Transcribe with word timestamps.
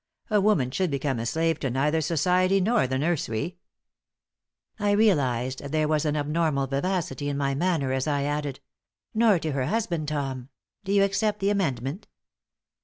A 0.31 0.41
woman 0.41 0.71
should 0.71 0.89
become 0.89 1.19
a 1.19 1.27
slave 1.27 1.59
to 1.59 1.69
neither 1.69 2.01
society 2.01 2.59
nor 2.59 2.87
the 2.87 2.97
nursery." 2.97 3.59
I 4.79 4.93
realized 4.93 5.59
that 5.59 5.71
there 5.71 5.87
was 5.87 6.05
an 6.05 6.15
abnormal 6.15 6.65
vivacity 6.65 7.29
in 7.29 7.37
my 7.37 7.53
manner 7.53 7.93
as 7.93 8.07
I 8.07 8.23
added: 8.23 8.61
"Nor 9.13 9.37
to 9.37 9.51
her 9.51 9.65
husband, 9.67 10.07
Tom. 10.07 10.49
Do 10.83 10.91
you 10.91 11.03
accept 11.03 11.39
the 11.39 11.51
amendment?" 11.51 12.07